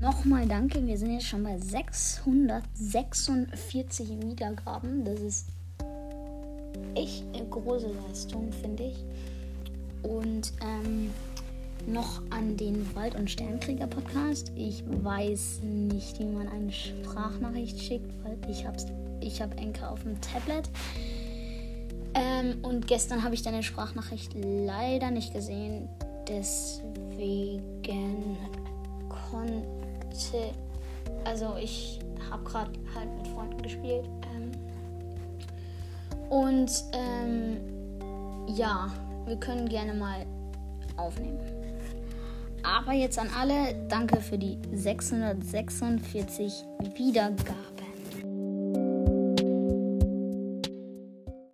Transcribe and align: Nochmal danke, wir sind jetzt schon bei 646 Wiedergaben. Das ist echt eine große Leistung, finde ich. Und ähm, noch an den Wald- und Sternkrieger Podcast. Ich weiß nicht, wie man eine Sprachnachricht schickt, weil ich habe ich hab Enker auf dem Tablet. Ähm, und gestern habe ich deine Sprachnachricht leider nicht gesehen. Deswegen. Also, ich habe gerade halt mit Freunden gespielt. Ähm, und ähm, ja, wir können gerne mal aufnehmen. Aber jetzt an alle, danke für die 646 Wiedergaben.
Nochmal 0.00 0.46
danke, 0.46 0.86
wir 0.86 0.96
sind 0.96 1.12
jetzt 1.12 1.26
schon 1.26 1.42
bei 1.42 1.58
646 1.58 4.08
Wiedergaben. 4.22 5.04
Das 5.04 5.20
ist 5.20 5.48
echt 6.94 7.22
eine 7.34 7.44
große 7.44 7.90
Leistung, 8.08 8.50
finde 8.50 8.84
ich. 8.84 9.04
Und 10.02 10.54
ähm, 10.62 11.10
noch 11.86 12.22
an 12.30 12.56
den 12.56 12.94
Wald- 12.94 13.14
und 13.14 13.30
Sternkrieger 13.30 13.88
Podcast. 13.88 14.52
Ich 14.56 14.82
weiß 14.86 15.60
nicht, 15.64 16.18
wie 16.18 16.24
man 16.24 16.48
eine 16.48 16.72
Sprachnachricht 16.72 17.78
schickt, 17.78 18.10
weil 18.24 18.38
ich 18.50 18.66
habe 18.66 18.78
ich 19.20 19.42
hab 19.42 19.54
Enker 19.60 19.90
auf 19.90 20.02
dem 20.02 20.18
Tablet. 20.22 20.70
Ähm, 22.14 22.56
und 22.62 22.86
gestern 22.86 23.22
habe 23.22 23.34
ich 23.34 23.42
deine 23.42 23.62
Sprachnachricht 23.62 24.32
leider 24.34 25.10
nicht 25.10 25.34
gesehen. 25.34 25.90
Deswegen. 26.26 28.38
Also, 31.24 31.56
ich 31.60 32.00
habe 32.30 32.44
gerade 32.44 32.70
halt 32.94 33.08
mit 33.16 33.28
Freunden 33.28 33.62
gespielt. 33.62 34.08
Ähm, 34.34 34.52
und 36.28 36.70
ähm, 36.92 37.56
ja, 38.54 38.92
wir 39.26 39.36
können 39.36 39.68
gerne 39.68 39.94
mal 39.94 40.26
aufnehmen. 40.96 41.38
Aber 42.62 42.92
jetzt 42.92 43.18
an 43.18 43.30
alle, 43.38 43.74
danke 43.88 44.20
für 44.20 44.36
die 44.36 44.58
646 44.72 46.64
Wiedergaben. 46.94 47.79